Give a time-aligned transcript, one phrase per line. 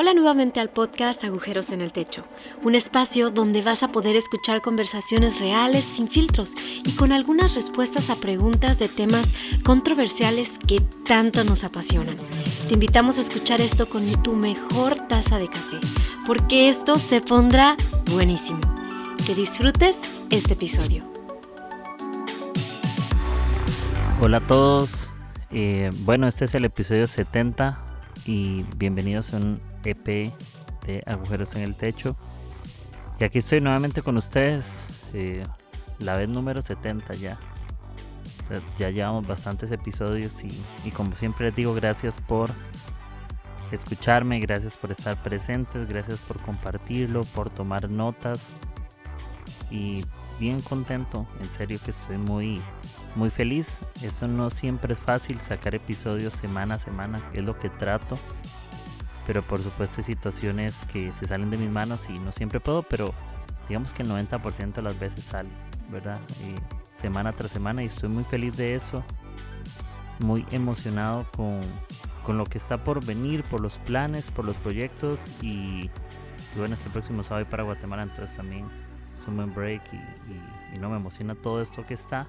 [0.00, 2.22] Hola nuevamente al podcast Agujeros en el Techo,
[2.62, 8.08] un espacio donde vas a poder escuchar conversaciones reales, sin filtros y con algunas respuestas
[8.08, 9.26] a preguntas de temas
[9.64, 12.14] controversiales que tanto nos apasionan.
[12.68, 15.78] Te invitamos a escuchar esto con tu mejor taza de café,
[16.28, 17.76] porque esto se pondrá
[18.12, 18.60] buenísimo.
[19.26, 19.98] Que disfrutes
[20.30, 21.02] este episodio.
[24.22, 25.10] Hola a todos,
[25.50, 27.80] eh, bueno, este es el episodio 70
[28.26, 30.32] y bienvenidos a un EP
[30.86, 32.16] de Agujeros en el Techo.
[33.20, 35.42] Y aquí estoy nuevamente con ustedes, eh,
[35.98, 37.38] la vez número 70 ya.
[38.78, 40.48] Ya llevamos bastantes episodios y,
[40.84, 42.50] y como siempre les digo, gracias por
[43.72, 48.50] escucharme, gracias por estar presentes, gracias por compartirlo, por tomar notas
[49.70, 50.04] y
[50.40, 52.62] bien contento, en serio que estoy muy
[53.14, 53.80] muy feliz.
[54.02, 58.18] Eso no siempre es fácil sacar episodios semana a semana, es lo que trato
[59.28, 62.82] pero por supuesto hay situaciones que se salen de mis manos y no siempre puedo,
[62.82, 63.12] pero
[63.68, 65.50] digamos que el 90% de las veces sale,
[65.90, 66.18] ¿verdad?
[66.94, 69.04] semana tras semana y estoy muy feliz de eso,
[70.18, 71.60] muy emocionado con,
[72.24, 75.90] con, lo que está por venir, por los planes, por los proyectos y,
[76.56, 78.64] bueno, este próximo sábado para Guatemala, entonces también
[79.18, 82.26] es un buen break y, no me emociona todo esto que está.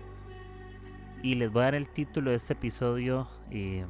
[1.23, 3.85] Y les voy a dar el título de este episodio eh,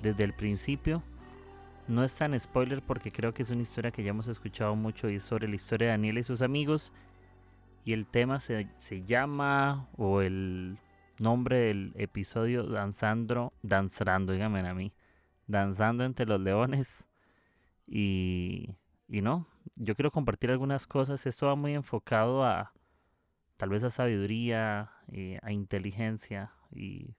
[0.00, 1.02] desde el principio
[1.90, 5.10] no es tan spoiler porque creo que es una historia que ya hemos escuchado mucho
[5.10, 6.92] y es sobre la historia de Daniel y sus amigos.
[7.84, 8.68] Y el tema se,
[9.04, 10.78] llama, o el
[11.18, 14.92] nombre del episodio, Danzando, Danzando, díganme a mí,
[15.46, 17.06] Danzando entre los leones.
[17.86, 18.76] Y,
[19.08, 19.46] y no,
[19.76, 21.26] yo quiero compartir algunas cosas.
[21.26, 22.72] Esto va muy enfocado a
[23.56, 27.16] tal vez a sabiduría, eh, a inteligencia, y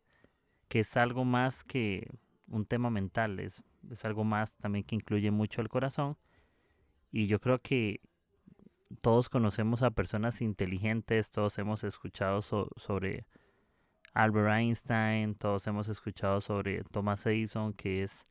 [0.69, 2.08] que es algo más que
[2.47, 6.17] un tema mental, es, es algo más también que incluye mucho el corazón.
[7.11, 8.01] Y yo creo que
[9.01, 13.25] todos conocemos a personas inteligentes, todos hemos escuchado sobre
[14.14, 18.25] Albert Einstein, todos hemos escuchado sobre Thomas Edison, que es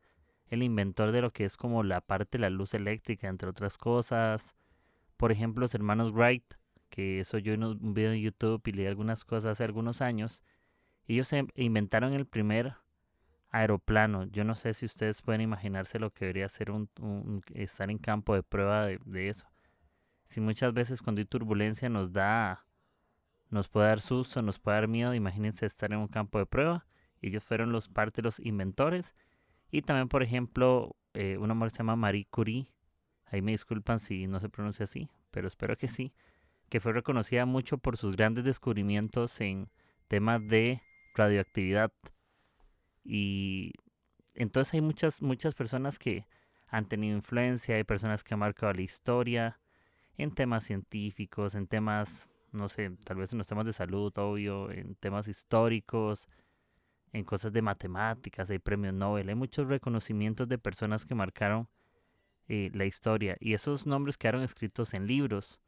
[0.47, 3.77] el inventor de lo que es como la parte de la luz eléctrica, entre otras
[3.77, 4.55] cosas.
[5.17, 6.55] Por ejemplo, los hermanos Wright,
[6.89, 10.43] que eso yo en un video en YouTube y leí algunas cosas hace algunos años.
[11.07, 12.75] Ellos inventaron el primer
[13.51, 14.25] aeroplano.
[14.25, 16.89] Yo no sé si ustedes pueden imaginarse lo que debería ser un,
[17.53, 19.47] estar en campo de prueba de, eso.
[20.25, 22.65] Si muchas veces cuando hay turbulencia nos da,
[23.49, 26.87] nos puede dar susto, nos puede dar miedo, imagínense estar en un campo de prueba.
[27.21, 29.13] Ellos fueron los parte los inventores.
[29.69, 32.67] Y también, por ejemplo, eh, una mujer se llama Marie Curie.
[33.25, 36.13] Ahí me disculpan si no se pronuncia así, pero espero que sí.
[36.69, 39.69] Que fue reconocida mucho por sus grandes descubrimientos en
[40.07, 40.81] temas de
[41.15, 41.91] radioactividad.
[43.03, 43.73] Y
[44.35, 46.27] entonces hay muchas, muchas personas que
[46.67, 49.59] han tenido influencia, hay personas que han marcado la historia
[50.17, 54.71] en temas científicos, en temas, no sé, tal vez en los temas de salud, obvio,
[54.71, 56.27] en temas históricos,
[57.13, 61.67] en cosas de matemáticas, hay premios Nobel, hay muchos reconocimientos de personas que marcaron
[62.47, 65.59] eh, la historia y esos nombres quedaron escritos en libros.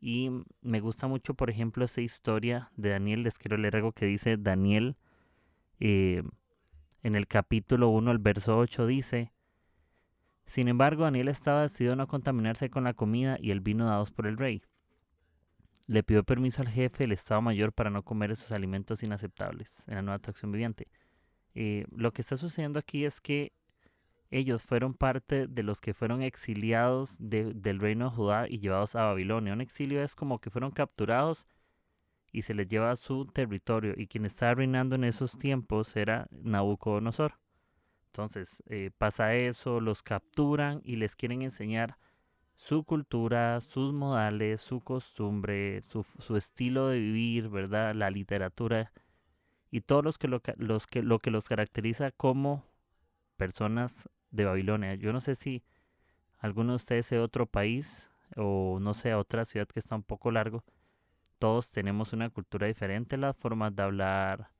[0.00, 0.30] Y
[0.60, 3.22] me gusta mucho, por ejemplo, esa historia de Daniel.
[3.22, 4.96] Les quiero leer algo que dice Daniel
[5.80, 6.22] eh,
[7.06, 9.32] en el capítulo 1, el verso 8 dice,
[10.44, 14.10] Sin embargo, Daniel estaba decidido a no contaminarse con la comida y el vino dados
[14.10, 14.60] por el rey.
[15.86, 19.94] Le pidió permiso al jefe del Estado Mayor para no comer esos alimentos inaceptables en
[19.94, 20.88] la nueva atracción viviente.
[21.54, 23.52] Eh, lo que está sucediendo aquí es que
[24.32, 29.04] ellos fueron parte de los que fueron exiliados del reino de Judá y llevados a
[29.04, 29.52] Babilonia.
[29.52, 31.46] Un exilio es como que fueron capturados
[32.32, 33.94] y se les lleva a su territorio.
[33.96, 37.38] Y quien estaba reinando en esos tiempos era Nabucodonosor.
[38.06, 41.98] Entonces eh, pasa eso, los capturan y les quieren enseñar
[42.54, 47.94] su cultura, sus modales, su costumbre, su, estilo de vivir, ¿verdad?
[47.94, 48.92] La literatura
[49.70, 52.64] y todos los que, lo, los que, lo que los caracteriza como
[53.36, 54.94] personas de Babilonia.
[54.94, 55.62] Yo no sé si
[56.38, 60.02] alguno de ustedes es de otro país o no sé, otra ciudad que está un
[60.02, 60.64] poco largo,
[61.38, 64.50] todos tenemos una cultura diferente, las formas de hablar,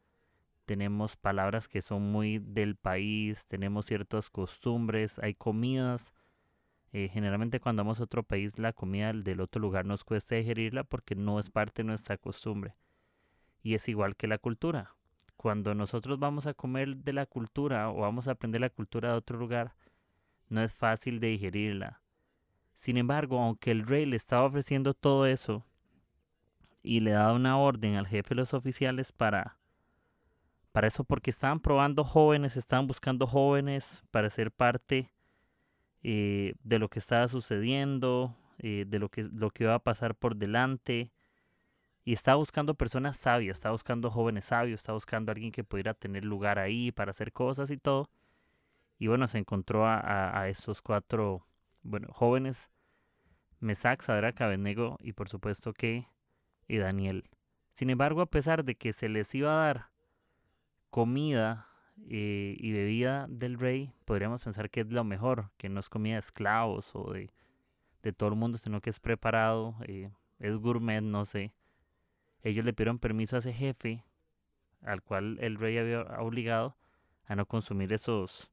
[0.67, 6.13] tenemos palabras que son muy del país, tenemos ciertas costumbres, hay comidas.
[6.93, 10.83] Eh, generalmente cuando vamos a otro país la comida del otro lugar nos cuesta digerirla
[10.83, 12.75] porque no es parte de nuestra costumbre.
[13.63, 14.97] Y es igual que la cultura.
[15.37, 19.19] Cuando nosotros vamos a comer de la cultura o vamos a aprender la cultura de
[19.19, 19.77] otro lugar,
[20.49, 22.03] no es fácil de digerirla.
[22.75, 25.65] Sin embargo, aunque el rey le estaba ofreciendo todo eso,
[26.87, 29.59] y le da una orden al jefe de los oficiales para,
[30.71, 35.13] para eso, porque estaban probando jóvenes, estaban buscando jóvenes para ser parte
[36.05, 40.15] eh, de lo que estaba sucediendo, eh, de lo que, lo que iba a pasar
[40.15, 41.11] por delante.
[42.05, 45.93] Y estaba buscando personas sabias, estaba buscando jóvenes sabios, estaba buscando a alguien que pudiera
[45.93, 48.09] tener lugar ahí para hacer cosas y todo.
[48.97, 51.45] Y bueno, se encontró a, a, estos cuatro
[51.83, 52.71] bueno, jóvenes,
[53.59, 56.07] Mesac, Sadrach, Abednego y por supuesto que
[56.69, 57.25] y Daniel.
[57.73, 59.91] Sin embargo, a pesar de que se les iba a dar
[60.91, 61.69] comida
[62.09, 66.15] eh, y bebida del rey, podríamos pensar que es lo mejor, que no es comida
[66.15, 67.31] de esclavos o de,
[68.03, 71.53] de todo el mundo, sino que es preparado, eh, es gourmet, no sé.
[72.43, 74.05] Ellos le pidieron permiso a ese jefe,
[74.83, 76.77] al cual el rey había obligado
[77.27, 78.51] a no consumir esos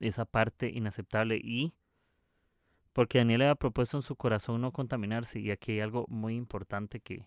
[0.00, 1.74] esa parte inaceptable y
[2.92, 7.00] porque Daniel había propuesto en su corazón no contaminarse y aquí hay algo muy importante
[7.00, 7.26] que,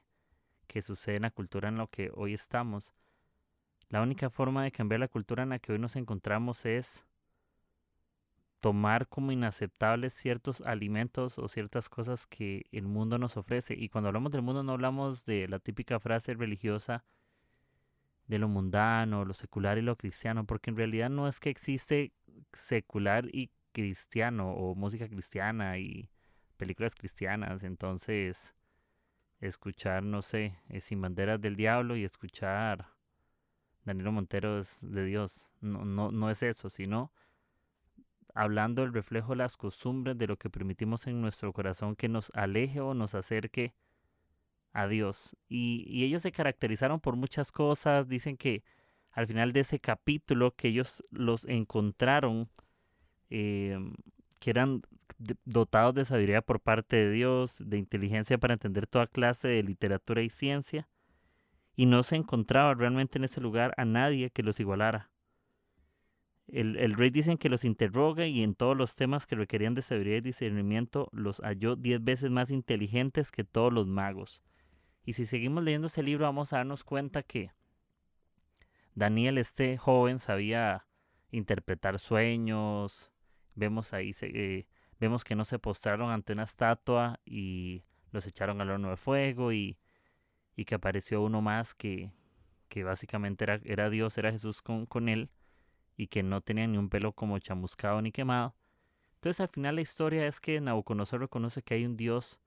[0.67, 2.93] que sucede en la cultura en la que hoy estamos.
[3.89, 7.03] La única forma de cambiar la cultura en la que hoy nos encontramos es
[8.59, 13.75] tomar como inaceptables ciertos alimentos o ciertas cosas que el mundo nos ofrece.
[13.75, 17.05] Y cuando hablamos del mundo no hablamos de la típica frase religiosa
[18.25, 22.11] de lo mundano, lo secular y lo cristiano, porque en realidad no es que existe
[22.53, 26.09] secular y cristiano o música cristiana y
[26.55, 27.63] películas cristianas.
[27.63, 28.55] Entonces,
[29.41, 32.87] escuchar, no sé, eh, Sin Banderas del Diablo y escuchar
[33.83, 35.47] Danilo Montero es de Dios.
[35.59, 37.11] No, no, no es eso, sino
[38.33, 42.31] hablando del reflejo de las costumbres de lo que permitimos en nuestro corazón que nos
[42.33, 43.73] aleje o nos acerque
[44.71, 45.35] a Dios.
[45.47, 48.07] Y, y ellos se caracterizaron por muchas cosas.
[48.07, 48.63] Dicen que
[49.11, 52.49] al final de ese capítulo que ellos los encontraron,
[53.29, 53.77] eh,
[54.39, 54.81] que eran
[55.45, 60.21] dotados de sabiduría por parte de Dios, de inteligencia para entender toda clase de literatura
[60.21, 60.87] y ciencia,
[61.75, 65.09] y no se encontraba realmente en ese lugar a nadie que los igualara.
[66.47, 69.81] El, el, rey dicen que los interroga y en todos los temas que requerían de
[69.81, 74.43] sabiduría y discernimiento los halló diez veces más inteligentes que todos los magos.
[75.05, 77.51] Y si seguimos leyendo ese libro vamos a darnos cuenta que
[78.95, 80.87] Daniel, este joven, sabía
[81.29, 83.11] interpretar sueños.
[83.55, 84.67] Vemos ahí, eh,
[84.99, 89.51] vemos que no se postraron ante una estatua y los echaron al horno de fuego
[89.51, 89.77] y,
[90.55, 92.11] y que apareció uno más que,
[92.69, 95.29] que básicamente era, era Dios, era Jesús con, con él
[95.97, 98.55] y que no tenía ni un pelo como chamuscado ni quemado.
[99.15, 102.39] Entonces al final la historia es que Nabucodonosor reconoce que hay un Dios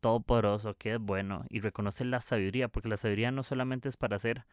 [0.00, 4.16] todopoderoso, que es bueno, y reconoce la sabiduría, porque la sabiduría no solamente es para
[4.16, 4.44] hacer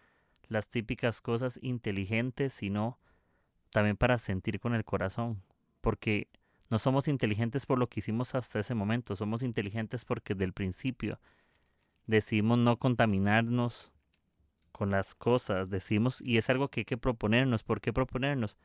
[0.48, 3.00] las típicas cosas inteligentes, sino
[3.72, 5.44] también para sentir con el corazón,
[5.82, 6.28] porque
[6.70, 11.20] no somos inteligentes por lo que hicimos hasta ese momento, somos inteligentes porque del principio
[12.06, 13.92] decidimos no contaminarnos
[14.72, 17.64] con las cosas, decimos, y es algo que hay que proponernos.
[17.64, 18.56] ¿Por qué proponernos?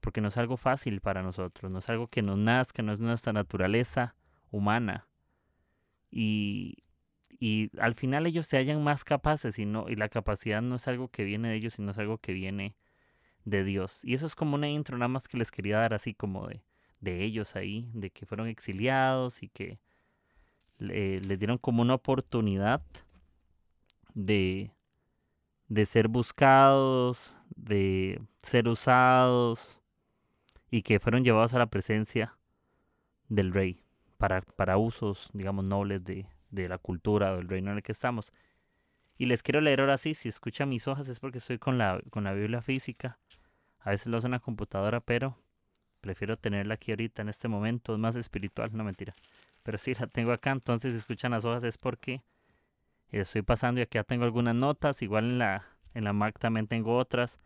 [0.00, 3.00] Porque no es algo fácil para nosotros, no es algo que nos nazca, no es
[3.00, 4.14] nuestra naturaleza
[4.50, 5.08] humana.
[6.10, 6.84] Y,
[7.40, 10.86] y al final ellos se hallan más capaces y, no, y la capacidad no es
[10.88, 12.76] algo que viene de ellos, sino es algo que viene
[13.44, 14.04] de Dios.
[14.04, 16.62] Y eso es como una intro nada más que les quería dar así como de,
[17.00, 19.78] de ellos ahí, de que fueron exiliados y que
[20.78, 22.82] le, les dieron como una oportunidad
[24.14, 24.72] de,
[25.68, 29.80] de ser buscados, de ser usados
[30.70, 32.36] y que fueron llevados a la presencia
[33.28, 33.82] del rey
[34.18, 37.92] para, para usos, digamos, nobles de, de la cultura o del reino en el que
[37.92, 38.32] estamos.
[39.18, 42.00] Y les quiero leer ahora sí, si escuchan mis hojas es porque estoy con la,
[42.10, 43.18] con la Biblia física.
[43.84, 45.36] A veces lo uso en la computadora, pero
[46.00, 47.94] prefiero tenerla aquí ahorita en este momento.
[47.94, 49.14] Es más espiritual, no mentira.
[49.62, 52.22] Pero sí la tengo acá, entonces si escuchan las hojas es porque
[53.10, 55.02] estoy pasando y aquí ya tengo algunas notas.
[55.02, 57.38] Igual en la, en la Mac también tengo otras.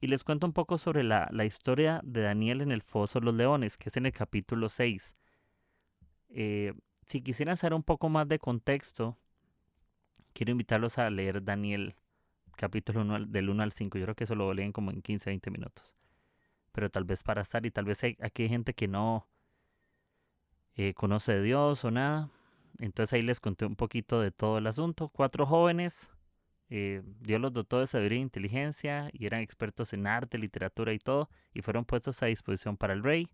[0.00, 3.26] Y les cuento un poco sobre la, la historia de Daniel en el Foso de
[3.26, 5.16] los Leones, que es en el capítulo 6.
[6.30, 6.72] Eh,
[7.06, 9.16] si quisieran saber un poco más de contexto,
[10.32, 11.94] quiero invitarlos a leer Daniel
[12.56, 13.98] capítulo 1 del 1 al 5.
[13.98, 15.96] Yo creo que eso lo leen como en 15, 20 minutos.
[16.72, 19.28] Pero tal vez para estar y tal vez hay, aquí hay gente que no
[20.74, 22.30] eh, conoce de Dios o nada.
[22.78, 25.08] Entonces ahí les conté un poquito de todo el asunto.
[25.08, 26.10] Cuatro jóvenes,
[26.70, 30.98] eh, Dios los dotó de sabiduría e inteligencia y eran expertos en arte, literatura y
[30.98, 31.28] todo.
[31.52, 33.28] Y fueron puestos a disposición para el rey.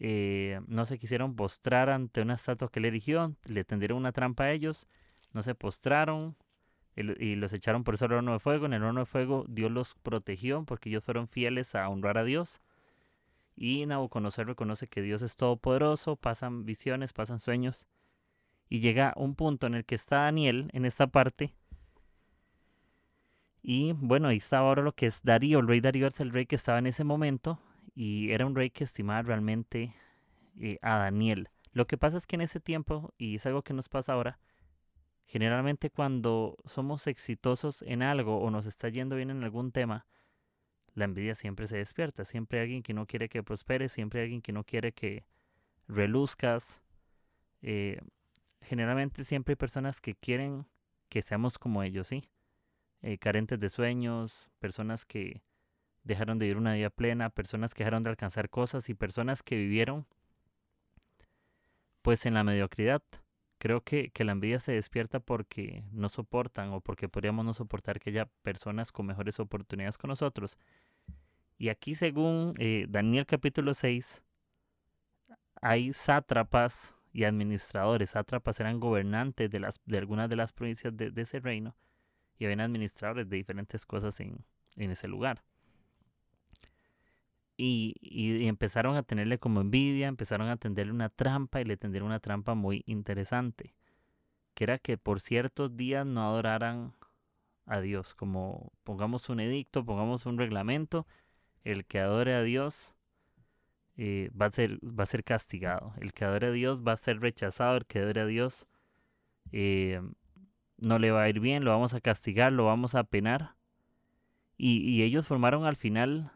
[0.00, 4.44] Eh, no se quisieron postrar ante una estatua que él erigió, le tendieron una trampa
[4.44, 4.88] a ellos,
[5.32, 6.36] no se postraron
[6.96, 8.66] y los echaron por eso al horno de fuego.
[8.66, 12.24] En el horno de fuego Dios los protegió porque ellos fueron fieles a honrar a
[12.24, 12.60] Dios.
[13.56, 17.86] Y Nabucodonosor reconoce que Dios es todopoderoso, pasan visiones, pasan sueños.
[18.68, 21.54] Y llega un punto en el que está Daniel en esta parte.
[23.62, 25.60] Y bueno, ahí está ahora lo que es Darío.
[25.60, 27.60] El rey Darío es el rey que estaba en ese momento
[27.94, 29.94] y era un rey que estimaba realmente
[30.60, 31.48] eh, a Daniel.
[31.72, 34.38] Lo que pasa es que en ese tiempo, y es algo que nos pasa ahora,
[35.26, 40.06] generalmente cuando somos exitosos en algo o nos está yendo bien en algún tema,
[40.94, 42.24] la envidia siempre se despierta.
[42.24, 45.24] Siempre alguien que no quiere que prosperes, siempre alguien que no quiere que
[45.88, 46.82] reluzcas.
[47.62, 48.00] Eh,
[48.60, 50.66] generalmente siempre hay personas que quieren
[51.08, 52.24] que seamos como ellos, ¿sí?
[53.02, 55.42] Eh, carentes de sueños, personas que
[56.04, 59.56] dejaron de vivir una vida plena, personas que dejaron de alcanzar cosas y personas que
[59.56, 60.06] vivieron
[62.02, 63.02] pues en la mediocridad.
[63.64, 67.98] Creo que, que, la envidia se despierta porque no soportan o porque podríamos no soportar
[67.98, 70.58] que haya personas con mejores oportunidades con nosotros.
[71.56, 74.22] Y aquí según eh, Daniel capítulo 6,
[75.62, 78.10] hay sátrapas y administradores.
[78.10, 81.74] Sátrapas eran gobernantes de, las, de algunas de las provincias de, ese reino
[82.38, 84.44] y habían administradores de diferentes cosas en,
[84.76, 85.42] en ese lugar.
[87.56, 92.08] Y, y, empezaron a tenerle como envidia, empezaron a tenderle una trampa y le tendieron
[92.08, 93.74] una trampa muy interesante,
[94.54, 96.94] que era que por ciertos días no adoraran
[97.66, 101.06] a Dios, como pongamos un edicto, pongamos un reglamento,
[101.62, 102.94] el que adore a Dios
[103.96, 106.96] eh, va, a ser, va a ser castigado, el que adore a Dios va a
[106.96, 108.66] ser rechazado, el que adore a Dios
[109.52, 110.02] eh,
[110.78, 113.54] no le va a ir bien, lo vamos a castigar, lo vamos a penar.
[114.56, 116.32] Y, y ellos formaron al final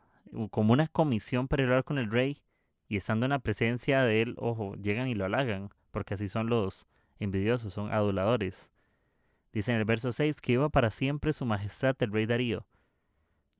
[0.50, 2.42] como una comisión para hablar con el rey
[2.88, 6.48] y estando en la presencia de él, ojo, llegan y lo halagan, porque así son
[6.48, 6.86] los
[7.18, 8.70] envidiosos, son aduladores.
[9.52, 12.66] Dice en el verso 6 que iba para siempre su majestad el rey Darío.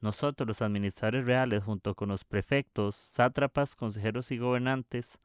[0.01, 5.19] Nosotros, los administradores reales, junto con los prefectos, sátrapas, consejeros y gobernantes,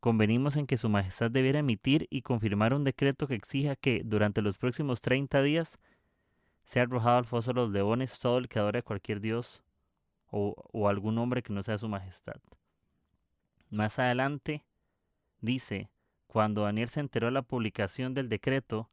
[0.00, 4.42] convenimos en que su majestad debiera emitir y confirmar un decreto que exija que, durante
[4.42, 5.78] los próximos 30 días,
[6.64, 9.62] sea arrojado al foso de los leones todo el que adore a cualquier dios
[10.32, 12.40] o, algún hombre que no sea su majestad.
[13.70, 14.64] Más adelante
[15.40, 15.90] dice,
[16.26, 18.90] cuando Daniel se enteró de la publicación del decreto,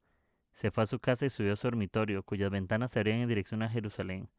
[0.52, 3.30] se fue a su casa y subió a su dormitorio, cuyas ventanas se abrían en
[3.30, 4.30] dirección a Jerusalén.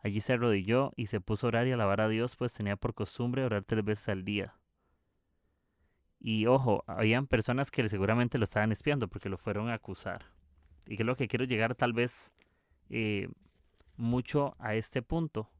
[0.00, 2.94] Allí se arrodilló y se puso a orar y alabar a Dios, pues tenía por
[2.94, 4.54] costumbre orar tres veces al día.
[6.20, 10.26] Y ojo, habían personas que seguramente lo estaban espiando porque lo fueron a acusar.
[10.86, 12.32] Y que es lo que quiero llegar tal vez
[12.90, 13.28] eh,
[13.96, 15.50] mucho a este punto.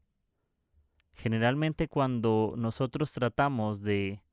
[1.19, 4.23] Generalmente cuando nosotros tratamos de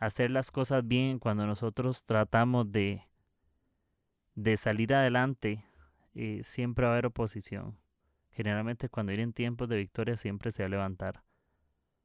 [0.00, 3.04] hacer las cosas bien, cuando nosotros tratamos de,
[4.34, 5.64] de salir adelante,
[6.16, 7.78] eh, siempre va a haber oposición.
[8.32, 11.22] Generalmente cuando vienen tiempos de victoria siempre se va a levantar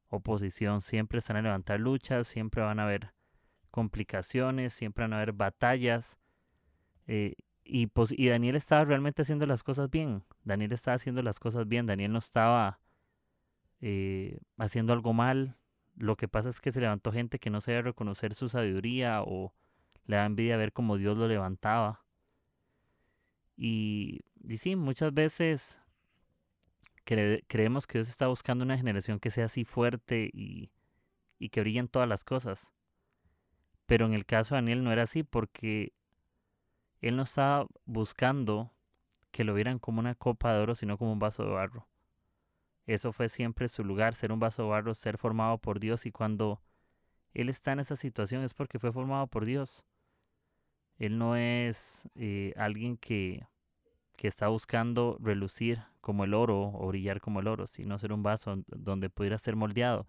[0.10, 3.16] oposición, siempre se van a levantar luchas, siempre van a haber
[3.72, 6.20] complicaciones, siempre van a haber batallas.
[7.08, 10.24] Eh, y, y Daniel estaba realmente haciendo las cosas bien.
[10.44, 11.88] Daniel estaba haciendo las cosas bien.
[11.88, 12.80] Daniel no estaba
[13.86, 15.58] eh, haciendo algo mal.
[15.96, 19.54] Lo que pasa es que se levantó gente que no sabía reconocer su sabiduría o
[20.06, 22.06] le da envidia ver cómo Dios lo levantaba.
[23.58, 25.80] Y, y sí, muchas veces
[27.04, 30.72] creemos que Dios está buscando una generación que sea así fuerte y,
[31.38, 32.72] y que brille en todas las cosas.
[33.86, 35.92] Pero en el caso de Daniel no era así porque
[37.02, 38.72] él no estaba buscando
[39.32, 41.90] que lo vieran como una copa de oro, sino como un vaso de barro.
[42.86, 46.06] Eso fue siempre su lugar, ser un vaso de barro, ser formado por Dios.
[46.06, 46.62] Y cuando
[47.34, 49.84] Él está en esa situación es porque fue formado por Dios.
[50.98, 53.48] Él no es eh, alguien que,
[54.16, 58.24] que está buscando relucir como el oro o brillar como el oro, sino ser un
[58.24, 60.08] vaso donde pudiera ser moldeado.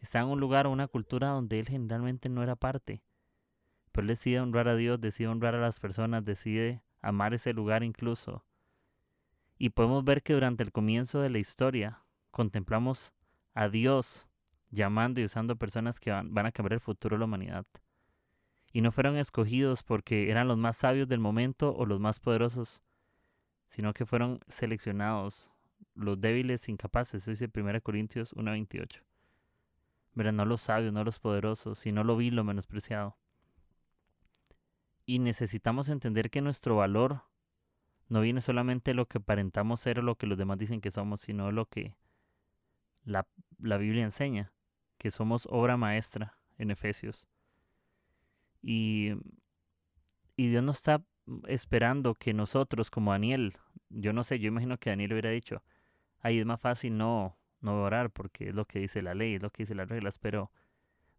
[0.00, 3.02] Está en un lugar o una cultura donde Él generalmente no era parte.
[3.92, 7.82] Pero Él decide honrar a Dios, decide honrar a las personas, decide amar ese lugar
[7.82, 8.44] incluso.
[9.58, 12.04] Y podemos ver que durante el comienzo de la historia,
[12.38, 13.12] contemplamos
[13.52, 14.28] a Dios
[14.70, 17.66] llamando y usando personas que van, a cambiar el futuro de la humanidad.
[18.72, 22.84] Y no fueron escogidos porque eran los más sabios del momento o los más poderosos,
[23.66, 25.50] sino que fueron seleccionados
[25.96, 29.02] los débiles incapaces, eso dice 1 Corintios 1.28.
[30.14, 33.16] Verán, no los sabios, no los poderosos, sino lo vil, lo menospreciado.
[35.06, 37.22] Y necesitamos entender que nuestro valor
[38.08, 40.92] no viene solamente de lo que aparentamos ser o lo que los demás dicen que
[40.92, 41.96] somos, sino lo que
[43.04, 43.26] la,
[43.58, 44.52] Biblia enseña,
[44.98, 47.26] que somos obra maestra en Efesios.
[48.62, 49.12] Y,
[50.36, 51.02] y Dios no está
[51.46, 53.54] esperando que nosotros, como Daniel,
[53.90, 55.62] yo no sé, yo imagino que Daniel hubiera dicho,
[56.20, 59.42] ahí es más fácil no, no orar porque es lo que dice la ley, es
[59.42, 60.50] lo que dice las reglas, pero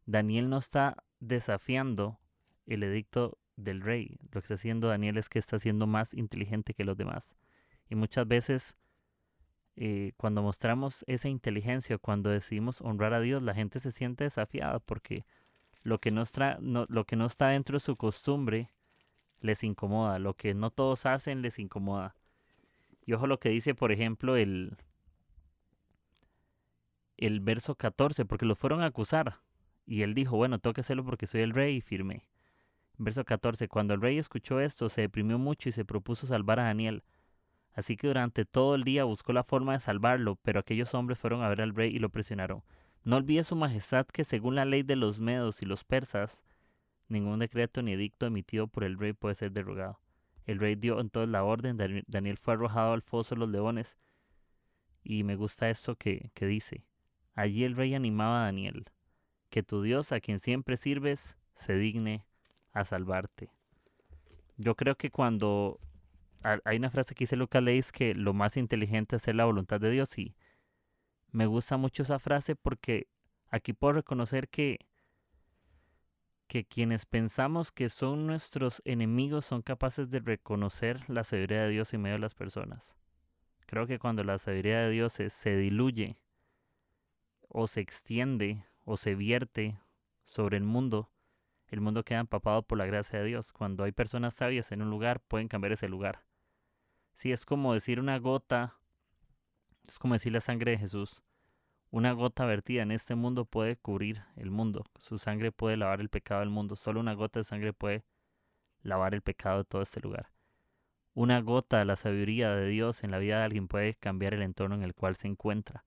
[0.06, 2.20] Daniel no está desafiando
[2.66, 4.18] el edicto del rey.
[4.32, 7.36] Lo que está haciendo Daniel es que está siendo más inteligente que los demás.
[7.90, 8.76] Y muchas veces
[9.82, 14.80] eh, cuando mostramos esa inteligencia, cuando decidimos honrar a Dios, la gente se siente desafiada
[14.80, 15.26] porque
[15.84, 16.58] lo que no está,
[17.48, 18.72] dentro de su costumbre
[19.40, 22.18] les incomoda, lo que no todos hacen les incomoda.
[23.06, 24.76] Y ojo lo que dice, por ejemplo, el,
[27.16, 29.38] el verso 14, porque lo fueron a acusar.
[29.86, 32.26] Y él dijo, bueno, tengo que hacerlo porque soy el rey y firme.
[32.98, 36.64] Verso 14, cuando el rey escuchó esto, se deprimió mucho y se propuso salvar a
[36.64, 37.02] Daniel.
[37.80, 41.44] Así que durante todo el día buscó la forma de salvarlo, pero aquellos hombres fueron
[41.44, 42.62] a ver al rey y lo presionaron.
[43.06, 46.44] No olvide su majestad que según la ley de los medos y los persas,
[47.08, 49.98] ningún decreto ni edicto emitido por el rey puede ser derogado.
[50.46, 53.96] El rey dio entonces la orden, Daniel fue arrojado al foso de los leones.
[55.02, 56.84] Y me gusta esto que, que dice.
[57.34, 58.88] Allí el rey animaba a Daniel,
[59.50, 62.26] que tu Dios, a quien siempre sirves, se digne
[62.74, 63.48] a salvarte.
[64.58, 65.80] Yo creo que cuando
[66.44, 69.80] hay una frase que dice Lucas Leis que lo más inteligente es hacer la voluntad
[69.80, 70.36] de Dios y
[71.32, 73.08] me gusta mucho esa frase porque
[73.50, 74.80] aquí puedo reconocer que
[76.50, 81.94] que quienes pensamos que son nuestros enemigos son capaces de reconocer la sabiduría de Dios
[81.94, 82.96] en medio de las personas.
[83.68, 86.18] Creo que cuando la sabiduría de Dios se, se diluye
[87.50, 89.80] o se extiende o se vierte
[90.26, 91.12] sobre el mundo,
[91.68, 93.54] el mundo queda empapado por la gracia de Dios.
[93.54, 96.24] Cuando hay personas sabias en un lugar, pueden cambiar ese lugar.
[97.20, 98.78] Si es como decir una gota,
[99.86, 101.22] es como decir la sangre de Jesús.
[101.92, 104.86] Una gota vertida en este mundo puede cubrir el mundo.
[105.00, 106.78] Su sangre puede lavar el pecado del mundo.
[106.78, 108.06] Solo una gota de sangre puede
[108.84, 110.32] lavar el pecado de todo este lugar.
[111.14, 114.42] Una gota de la sabiduría de Dios en la vida de alguien puede cambiar el
[114.42, 115.84] entorno en el cual se encuentra.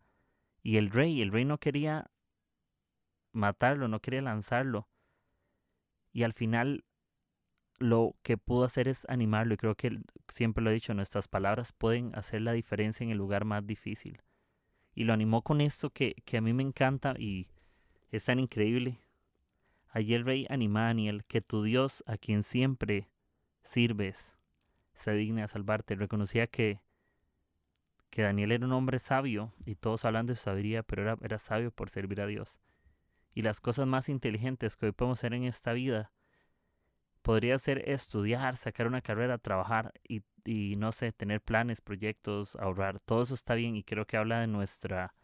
[0.63, 2.11] Y el rey, el rey no quería
[3.33, 4.87] matarlo, no quería lanzarlo,
[6.13, 6.85] y al final
[7.83, 11.73] lo que pudo hacer es animarlo y creo que siempre lo he dicho, nuestras palabras
[11.73, 14.23] pueden hacer la diferencia en el lugar más difícil.
[14.95, 17.49] Y lo animó con esto que, que a mí me encanta y
[18.11, 18.99] es tan increíble.
[19.95, 23.09] El rey anima a Daniel que tu Dios, a quien siempre
[23.63, 24.35] sirves,
[24.95, 25.95] se digne a salvarte.
[25.95, 26.81] Reconocía que,
[28.11, 31.39] que Daniel era un hombre sabio y todos hablan de su sabiduría, pero era, era
[31.39, 32.61] sabio por servir a Dios
[33.35, 36.13] y las cosas más inteligentes que hoy podemos hacer en esta vida
[37.23, 43.01] podría ser estudiar, sacar una carrera, trabajar y, y, no sé, tener planes, proyectos, ahorrar.
[43.01, 45.15] Todo eso está bien y creo que habla de nuestra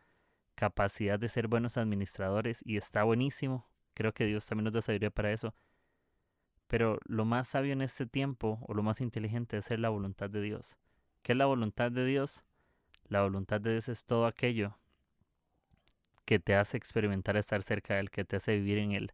[0.55, 3.69] capacidad de ser buenos administradores y está buenísimo.
[3.95, 5.55] Creo que Dios también nos da sabiduría para eso.
[6.69, 10.31] Pero lo más sabio en este tiempo o lo más inteligente es ser la voluntad
[10.31, 10.77] de Dios.
[11.23, 12.45] ¿Qué es la voluntad de Dios?
[13.09, 14.79] La voluntad de Dios es todo aquello
[16.25, 19.13] que te hace experimentar estar cerca de Él, que te hace vivir en Él.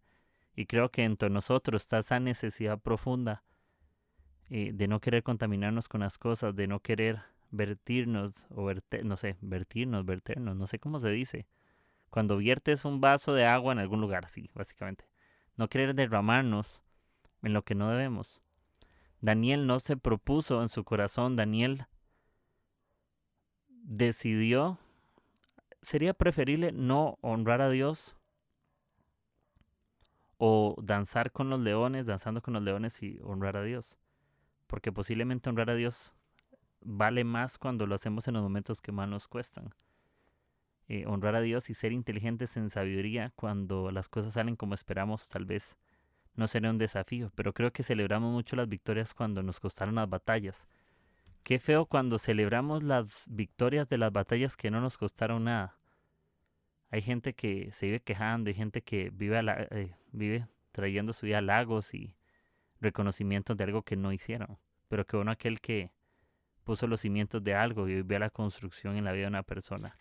[0.55, 3.43] Y creo que entre nosotros está esa necesidad profunda
[4.51, 9.17] eh, de no querer contaminarnos con las cosas, de no querer vertirnos o verter, no
[9.17, 11.47] sé, vertirnos, verternos, no sé cómo se dice.
[12.11, 15.07] Cuando viertes un vaso de agua en algún lugar, sí, básicamente.
[15.57, 16.81] No querer derramarnos
[17.43, 18.41] en lo que no debemos.
[19.21, 21.87] Daniel no se propuso en su corazón, Daniel
[23.69, 24.79] decidió
[25.83, 28.17] sería preferible no honrar a Dios
[30.39, 33.99] o danzar con los leones, danzando con los leones y honrar a Dios.
[34.67, 36.13] Porque posiblemente honrar a Dios
[36.81, 39.75] vale más cuando lo hacemos en los momentos que más nos cuestan.
[40.89, 45.29] Eh, honrar a Dios y ser inteligentes en sabiduría cuando las cosas salen como esperamos
[45.31, 45.79] tal vez
[46.37, 50.09] no sería un desafío, pero creo que celebramos mucho las victorias cuando nos costaron las
[50.09, 50.67] batallas.
[51.43, 55.79] Qué feo cuando celebramos las victorias de las batallas que no nos costaron nada.
[56.95, 61.41] Hay gente que se vive quejando, hay gente que vive, eh, vive trayendo su vida
[61.41, 62.15] lagos y
[62.81, 64.59] reconocimientos de algo que no hicieron.
[64.89, 65.91] Pero que bueno aquel que
[66.63, 69.97] puso los cimientos de algo y vio la construcción en la vida de una persona.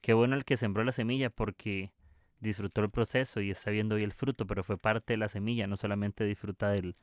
[0.00, 1.90] Qué bueno el que sembró la semilla porque
[2.38, 5.66] disfrutó el proceso y está viendo hoy el fruto, pero fue parte de la semilla,
[5.66, 6.94] no solamente disfruta del,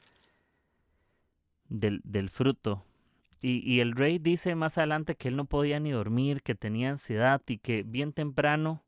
[1.67, 2.86] del fruto
[3.45, 7.41] y, el rey dice más adelante que él no podía ni dormir, que tenía ansiedad
[7.45, 8.86] y que bien temprano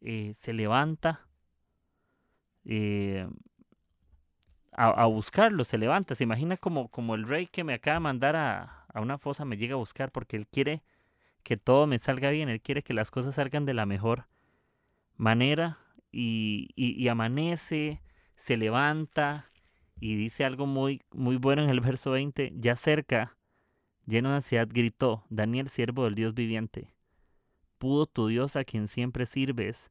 [0.00, 1.26] eh, se levanta
[2.64, 3.28] eh,
[4.72, 6.14] a, buscarlo, se levanta.
[6.14, 9.56] Se imagina como, como el rey que me acaba de mandar a, una fosa me
[9.56, 10.82] llega a buscar porque él quiere
[11.42, 14.26] que todo me salga bien, él quiere que las cosas salgan de la mejor
[15.16, 15.78] manera
[16.10, 18.02] y, y, amanece,
[18.36, 19.50] se levanta
[20.00, 23.38] y dice algo muy, muy bueno en el verso 20, ya cerca
[24.08, 26.94] Lleno de ansiedad gritó, Daniel, siervo del Dios viviente,
[27.78, 29.90] ¿pudo tu Dios a quien siempre sirves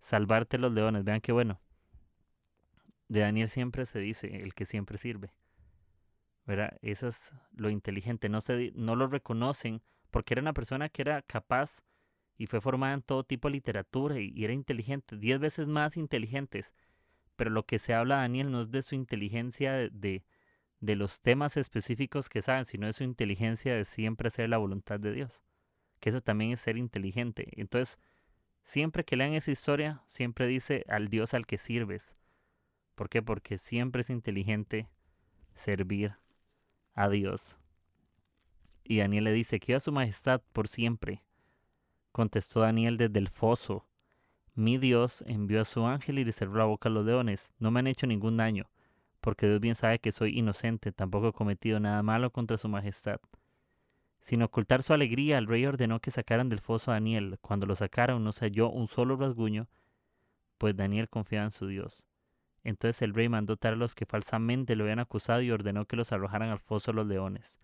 [0.00, 1.04] salvarte los leones?
[1.04, 1.60] Vean qué bueno.
[3.08, 5.32] De Daniel siempre se dice el que siempre sirve.
[6.44, 6.78] ¿Verdad?
[6.80, 8.28] Eso es lo inteligente.
[8.28, 11.82] No, se, no lo reconocen porque era una persona que era capaz
[12.38, 16.72] y fue formada en todo tipo de literatura y, era inteligente, diez veces más inteligentes.
[17.36, 20.24] Pero lo que se habla Daniel no es de su inteligencia de,
[20.80, 25.00] de, los temas específicos que saben, sino de su inteligencia de siempre hacer la voluntad
[25.00, 25.42] de Dios.
[26.06, 27.48] Eso también es ser inteligente.
[27.56, 27.98] Entonces,
[28.62, 32.14] siempre que lean esa historia, siempre dice al Dios al que sirves.
[32.94, 33.22] ¿Por qué?
[33.22, 34.88] Porque siempre es inteligente
[35.56, 36.14] servir
[36.94, 37.58] a Dios.
[38.84, 41.24] Y Daniel le dice, que a su majestad por siempre.
[42.12, 43.84] Contestó Daniel desde el foso.
[44.54, 47.50] Mi Dios envió a su ángel y le cerró la boca a los leones.
[47.58, 48.70] No me han hecho ningún daño,
[49.20, 53.18] porque Dios bien sabe que soy inocente, tampoco he cometido nada malo contra su majestad.
[54.20, 57.38] Sin ocultar su alegría, el rey ordenó que sacaran del foso a Daniel.
[57.40, 59.68] Cuando lo sacaron no se halló un solo rasguño,
[60.58, 62.04] pues Daniel confiaba en su Dios.
[62.64, 65.94] Entonces el rey mandó traer a los que falsamente lo habían acusado y ordenó que
[65.94, 67.58] los arrojaran al foso los leones,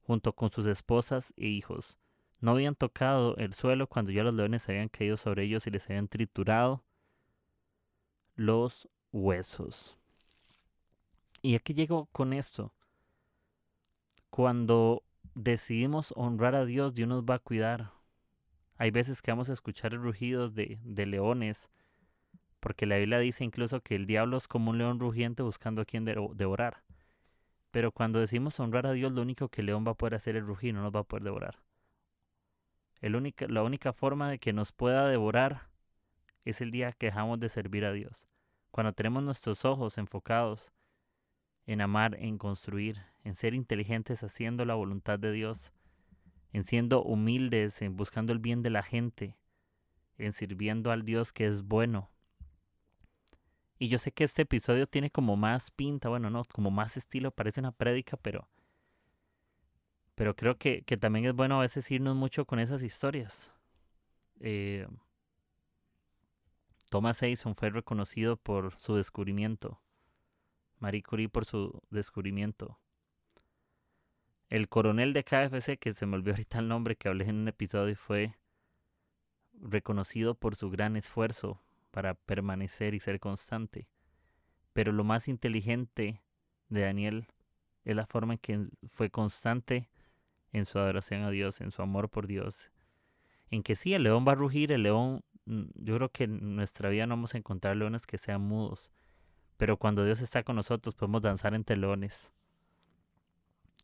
[0.00, 1.98] junto con sus esposas e hijos.
[2.40, 5.88] No habían tocado el suelo cuando ya los leones habían caído sobre ellos y les
[5.88, 6.82] habían triturado
[8.34, 9.96] los huesos.
[11.40, 12.74] Y aquí llego con esto.
[14.30, 17.92] Cuando decidimos honrar a Dios, Dios nos va a cuidar.
[18.76, 21.70] Hay veces que vamos a escuchar rugidos de, de leones,
[22.60, 25.84] porque la Biblia dice incluso que el diablo es como un león rugiente buscando a
[25.84, 26.82] quien devorar.
[27.70, 30.36] Pero cuando decimos honrar a Dios, lo único que el león va a poder hacer
[30.36, 31.58] es rugir, no nos va a poder devorar
[33.48, 35.68] la única forma de que nos pueda devorar
[36.44, 38.26] es el día que dejamos de servir a Dios.
[38.70, 40.72] Cuando tenemos nuestros ojos enfocados
[41.66, 45.72] en amar, en construir, en ser inteligentes haciendo la voluntad de Dios,
[46.52, 49.36] en siendo humildes, en buscando el bien de la gente,
[50.18, 52.10] en sirviendo al Dios que es bueno.
[53.78, 57.30] Y yo sé que este episodio tiene como más pinta, bueno, no, como más estilo,
[57.30, 58.48] parece una prédica, pero
[60.14, 63.50] pero creo que, también es bueno a veces irnos mucho con esas historias.
[64.40, 64.86] Eh,
[66.90, 69.80] Thomas Edison fue reconocido por su descubrimiento.
[70.78, 72.78] Marie Curie por su descubrimiento.
[74.48, 77.48] El coronel de KFC, que se me olvidó ahorita el nombre que hablé en un
[77.48, 78.36] episodio, fue
[79.60, 81.60] reconocido por su gran esfuerzo
[81.90, 83.88] para permanecer y ser constante.
[84.72, 86.22] Pero lo más inteligente
[86.68, 87.28] de Daniel
[87.84, 89.88] es la forma en que fue constante
[90.52, 92.70] en su adoración a Dios, en su amor por Dios.
[93.50, 96.56] En que sí, el león va a rugir, el león, mm, yo creo que en
[96.56, 98.90] nuestra vida no vamos a encontrar leones que sean mudos,
[99.56, 102.32] pero cuando Dios está con nosotros podemos danzar entre leones.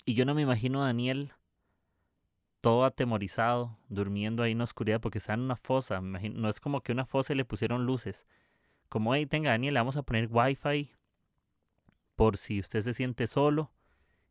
[0.04, 1.33] Y yo no me imagino a Daniel
[2.61, 6.00] todo atemorizado, durmiendo ahí en la oscuridad porque está en una fosa.
[6.00, 8.26] no es como que una fosa y le pusieron luces.
[8.88, 10.90] Como, hey, tenga Daniel, vamos a poner wifi
[12.16, 13.70] por si usted se siente solo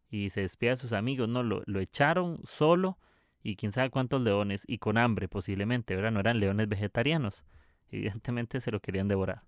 [0.09, 1.29] y se despide a sus amigos.
[1.29, 2.99] No, lo, lo echaron solo
[3.41, 6.11] y quién sabe cuántos leones y con hambre posiblemente, ¿verdad?
[6.11, 7.43] No eran leones vegetarianos.
[7.89, 9.43] Evidentemente se lo querían devorar.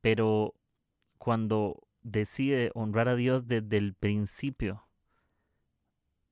[0.00, 0.54] Pero
[1.18, 4.84] cuando decide honrar a Dios desde el principio,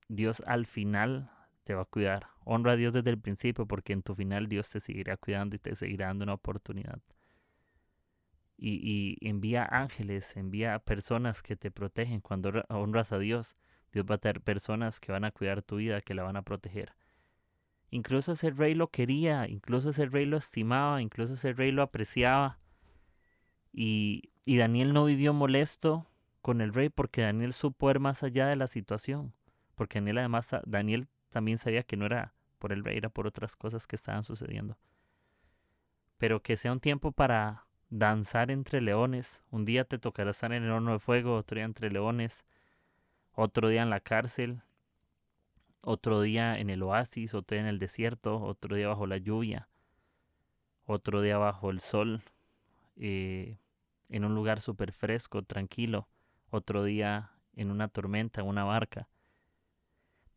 [0.07, 1.29] Dios al final
[1.63, 2.27] te va a cuidar.
[2.45, 5.59] Honra a Dios desde el principio porque en tu final Dios te seguirá cuidando y
[5.59, 7.01] te seguirá dando una oportunidad
[8.57, 12.21] y, envía ángeles, envía personas que te protegen.
[12.21, 13.55] Cuando honras a Dios,
[13.93, 16.41] Dios va a tener personas que van a cuidar tu vida, que la van a
[16.41, 16.93] proteger.
[17.89, 22.59] Incluso ese rey lo quería, incluso ese rey lo estimaba, incluso ese rey lo apreciaba.
[23.71, 26.07] Y, Daniel no vivió molesto
[26.41, 29.33] con el rey porque Daniel supo ir más allá de la situación.
[29.75, 33.55] Porque Daniel además, Daniel también sabía que no era por el rey, era por otras
[33.55, 34.77] cosas que estaban sucediendo.
[36.17, 39.41] Pero que sea un tiempo para danzar entre leones.
[39.51, 42.43] Un día te tocará estar en el horno de fuego, otro día entre leones,
[43.33, 44.61] otro día en la cárcel,
[45.83, 49.69] otro día en el oasis, otro día en el desierto, otro día bajo la lluvia,
[50.85, 52.23] otro día bajo el sol,
[52.97, 53.59] eh,
[54.09, 56.07] en un lugar súper fresco, tranquilo,
[56.49, 59.09] otro día en una tormenta, en una barca.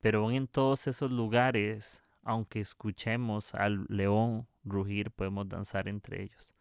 [0.01, 6.53] Pero en todos esos lugares, aunque escuchemos al león rugir, podemos danzar entre ellos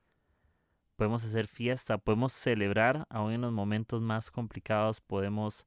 [0.99, 5.65] podemos hacer fiesta, podemos celebrar, aún en los momentos más complicados, podemos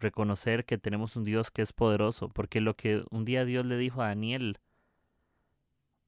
[0.00, 3.76] reconocer que tenemos un Dios que es poderoso, porque lo que un día Dios le
[3.76, 4.58] dijo a Daniel,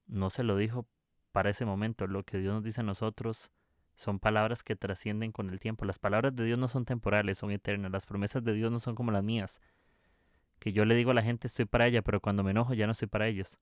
[0.07, 0.87] no se lo dijo
[1.33, 3.51] para ese momento, lo que Dios nos dice a nosotros
[3.95, 5.85] son palabras que trascienden con el tiempo.
[5.85, 7.91] Las palabras de Dios no son temporales, son eternas.
[7.91, 9.61] Las promesas de Dios no son como las mías,
[10.59, 12.87] que yo le digo a la gente estoy para ella, pero cuando me enojo ya
[12.87, 13.59] no estoy para ellos.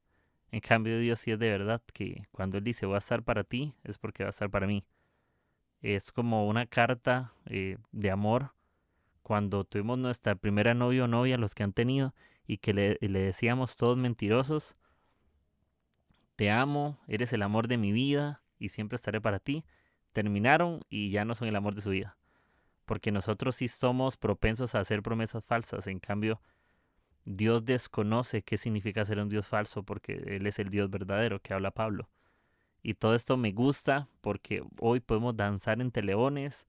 [0.50, 3.44] En cambio, Dios sí es de verdad que cuando Él dice voy a estar para
[3.44, 4.84] ti, es porque va a estar para mí.
[5.80, 8.52] Es como una carta eh, de amor
[9.22, 12.14] cuando tuvimos nuestra primera novio o novia, los que han tenido,
[12.46, 14.74] y que le, le decíamos todos mentirosos,
[16.36, 19.64] te amo, eres el amor de mi vida y siempre estaré para ti,
[20.12, 22.16] terminaron y ya no son el amor de su vida.
[22.84, 26.40] Porque nosotros sí somos propensos a hacer promesas falsas, en cambio,
[27.24, 31.52] Dios desconoce qué significa ser un Dios falso porque Él es el Dios verdadero que
[31.52, 32.08] habla Pablo.
[32.82, 36.66] Y todo esto me gusta porque hoy podemos danzar entre leones.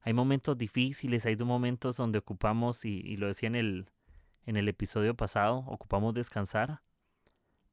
[0.00, 3.90] Hay momentos difíciles, hay momentos donde ocupamos, y, lo decía en el,
[4.44, 6.82] en el episodio pasado, ocupamos descansar.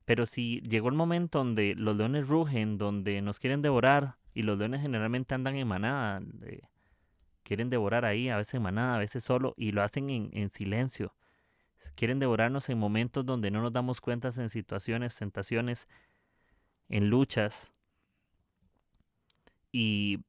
[0.08, 4.58] Pero si llegó el momento donde los leones rugen, donde nos quieren devorar, y los
[4.58, 6.62] leones generalmente andan en manada, eh,
[7.44, 10.50] quieren devorar ahí, a veces en manada, a veces solo, y lo hacen en, en
[10.50, 11.14] silencio
[11.98, 15.88] quieren devorarnos en momentos donde no nos damos cuenta en situaciones, tentaciones,
[16.90, 17.72] en luchas.
[19.72, 20.20] Y,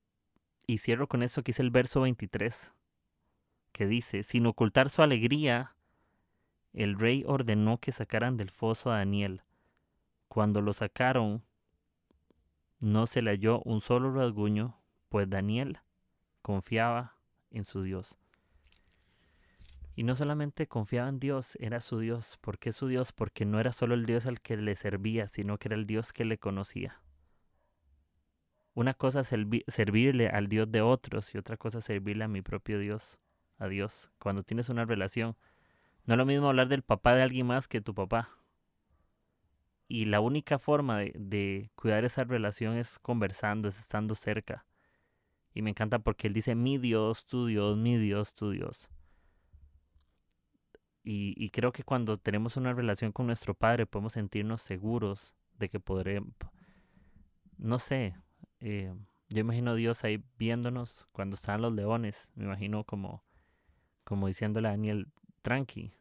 [0.67, 2.73] y cierro con eso que es el verso 23,
[3.73, 5.77] que dice, sin ocultar su alegría,
[6.73, 9.43] el rey ordenó que sacaran del foso a Daniel.
[10.39, 11.43] Cuando lo sacaron,
[12.79, 15.81] no se le halló un solo rasguño, pues Daniel
[16.43, 17.17] confiaba
[17.51, 18.17] en su Dios.
[19.97, 22.39] Y no solamente confiaba en Dios, era su Dios.
[22.41, 23.11] ¿Por qué su Dios?
[23.11, 26.13] Porque no era solo el Dios al que le servía, sino que era el Dios
[26.13, 27.03] que le conocía.
[28.75, 29.35] Una cosa es
[29.67, 33.19] servirle al Dios de otros y otra cosa es servirle a mi propio Dios,
[33.59, 34.13] a Dios.
[34.21, 35.37] Cuando tienes una relación,
[36.05, 38.38] no es lo mismo hablar del papá de alguien más que tu papá.
[39.89, 44.67] Y la única forma de, de cuidar esa relación es conversando, es estando cerca.
[45.55, 48.91] Y me encanta porque él dice, mi Dios, tu Dios, mi Dios, tu Dios.
[51.11, 55.81] Y, creo que cuando tenemos una relación con nuestro Padre podemos sentirnos seguros de que
[55.81, 56.35] podremos,
[57.57, 58.15] no sé,
[58.61, 58.93] eh,
[59.31, 63.25] yo imagino a Dios ahí viéndonos cuando están los leones, me imagino como,
[64.05, 65.09] como diciéndole a Daniel,
[65.41, 65.95] tranqui,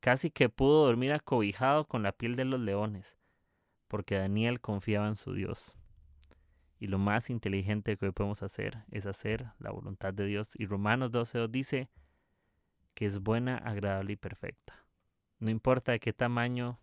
[0.00, 3.16] casi que pudo dormir acobijado con la piel de los leones,
[3.92, 5.76] porque Daniel confiaba en su Dios.
[6.78, 10.48] Y lo más inteligente que podemos hacer es hacer la voluntad de Dios.
[10.54, 11.90] Y Romanos 12 dice,
[12.94, 14.86] que es buena, agradable y perfecta.
[15.40, 16.80] No importa de qué tamaño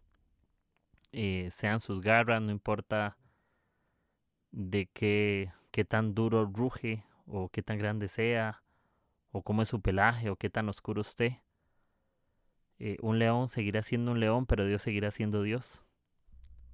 [1.11, 3.17] eh, sean sus garras, no importa
[4.51, 8.61] de qué, qué tan duro ruge o qué tan grande sea,
[9.31, 11.41] o cómo es su pelaje o qué tan oscuro esté.
[12.77, 15.83] Eh, un león seguirá siendo un león, pero Dios seguirá siendo Dios.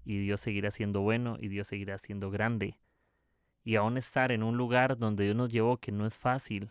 [0.05, 2.77] Y Dios seguirá siendo bueno y Dios seguirá siendo grande.
[3.63, 6.69] Y aún estar en un lugar donde Dios nos llevó que no es fácil,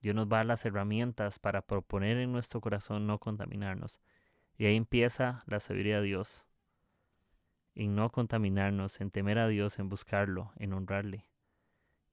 [0.00, 4.00] Dios nos va a las herramientas para proponer en nuestro corazón no contaminarnos.
[4.56, 6.46] Y ahí empieza la sabiduría de Dios.
[7.74, 11.24] En no contaminarnos, en temer a Dios, en buscarlo, en honrarle.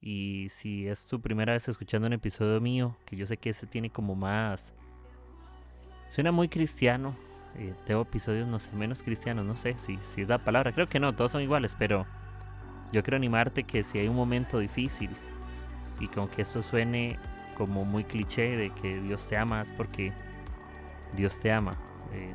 [0.00, 3.66] Y si es tu primera vez escuchando un episodio mío, que yo sé que ese
[3.66, 4.72] tiene como más...
[6.10, 7.14] Suena muy cristiano.
[7.56, 10.72] Eh, tengo episodios, no sé, menos cristianos, no sé si, si es la palabra.
[10.72, 12.06] Creo que no, todos son iguales, pero
[12.92, 15.10] yo quiero animarte que si hay un momento difícil
[16.00, 17.18] y que aunque esto suene
[17.54, 20.12] como muy cliché de que Dios te ama, es porque
[21.14, 21.76] Dios te ama.
[22.12, 22.32] Eh,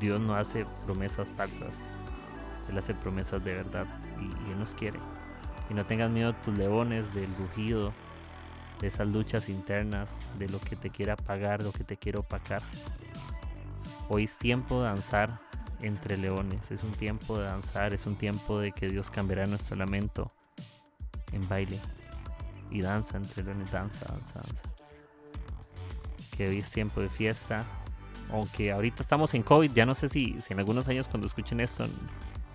[0.00, 1.86] Dios no hace promesas falsas,
[2.68, 3.86] Él hace promesas de verdad
[4.18, 4.98] y, Él nos quiere.
[5.70, 7.92] Y no tengas miedo de tus leones, del rugido,
[8.80, 12.62] de esas luchas internas, de lo que te quiera pagar, lo que te quiero opacar.
[14.14, 15.40] Hoy es tiempo de danzar
[15.80, 19.74] entre leones, es un tiempo de danzar, es un tiempo de que Dios cambiará nuestro
[19.74, 20.30] lamento
[21.32, 21.80] en baile
[22.70, 24.62] y danza entre leones, danza, danza, danza.
[26.36, 27.64] Que hoy es tiempo de fiesta.
[28.30, 31.60] Aunque ahorita estamos en COVID, ya no sé si, si en algunos años cuando escuchen
[31.60, 31.86] esto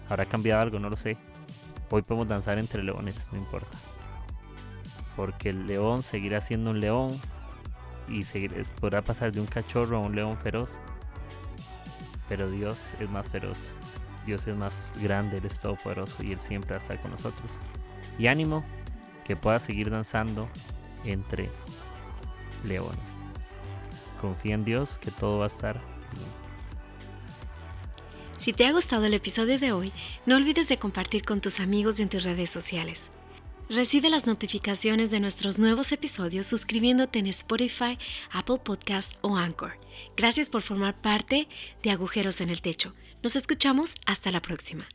[0.10, 1.18] habrá cambiado algo, no lo sé.
[1.90, 3.76] Hoy podemos danzar entre leones, no importa.
[5.16, 7.20] Porque el león seguirá siendo un león
[8.08, 8.24] y
[8.80, 10.80] podrá pasar de un cachorro a un león feroz.
[12.30, 13.74] Pero Dios es más feroz.
[14.26, 17.58] Dios es más grande, Él es todopoderoso y Él siempre va a estar con nosotros.
[18.20, 18.64] Y ánimo,
[19.24, 20.50] que puedas seguir danzando
[21.06, 21.50] entre
[22.66, 23.00] leones.
[24.20, 25.76] Confía en Dios que todo va a estar
[26.14, 26.28] bien.
[28.38, 29.92] Si te ha gustado el episodio de hoy,
[30.26, 33.12] no olvides de compartir con tus amigos y en tus redes sociales.
[33.70, 37.98] Recibe las notificaciones de nuestros nuevos episodios suscribiéndote en Spotify,
[38.32, 39.78] Apple Podcast o Anchor.
[40.16, 41.50] Gracias por formar parte
[41.84, 42.94] de Agujeros en el Techo.
[43.24, 44.88] Nos escuchamos hasta la próxima.